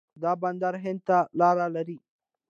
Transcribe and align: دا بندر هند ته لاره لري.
دا 0.21 0.31
بندر 0.41 0.73
هند 0.83 1.01
ته 1.07 1.17
لاره 1.39 1.67
لري. 1.75 1.97